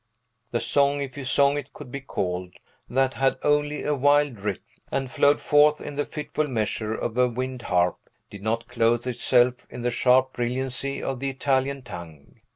[0.49, 2.55] The song, if song it could be called,
[2.89, 7.27] that had only a wild rhythm, and flowed forth in the fitful measure of a
[7.27, 7.99] wind harp,
[8.31, 12.39] did not clothe itself in the sharp brilliancy of the Italian tongue.